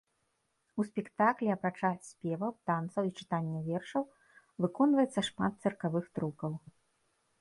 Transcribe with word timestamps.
У 0.83 0.85
спектаклі, 0.87 1.49
апрача 1.55 1.91
спеваў, 2.07 2.51
танцаў 2.69 3.03
і 3.09 3.15
чытання 3.19 3.59
вершаў, 3.69 4.03
выконваецца 4.67 5.19
шмат 5.29 5.53
цыркавых 5.67 6.05
трукаў. 6.19 6.51